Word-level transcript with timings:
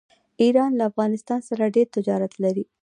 ایران 0.41 0.71
له 0.77 0.83
افغانستان 0.91 1.39
سره 1.49 1.73
ډیر 1.75 1.87
تجارت 1.95 2.33
لري. 2.43 2.65